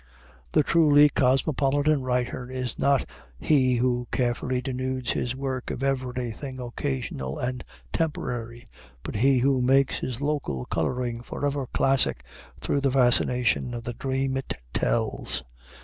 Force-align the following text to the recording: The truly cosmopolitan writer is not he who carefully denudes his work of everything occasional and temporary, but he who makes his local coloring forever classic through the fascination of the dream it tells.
The 0.53 0.63
truly 0.63 1.09
cosmopolitan 1.09 2.01
writer 2.01 2.49
is 2.49 2.79
not 2.79 3.05
he 3.37 3.75
who 3.75 4.07
carefully 4.11 4.59
denudes 4.59 5.11
his 5.11 5.35
work 5.35 5.69
of 5.69 5.83
everything 5.83 6.59
occasional 6.59 7.37
and 7.37 7.63
temporary, 7.93 8.65
but 9.03 9.17
he 9.17 9.37
who 9.37 9.61
makes 9.61 9.99
his 9.99 10.19
local 10.19 10.65
coloring 10.65 11.21
forever 11.21 11.67
classic 11.71 12.23
through 12.61 12.81
the 12.81 12.91
fascination 12.91 13.75
of 13.75 13.83
the 13.83 13.93
dream 13.93 14.37
it 14.37 14.55
tells. 14.73 15.43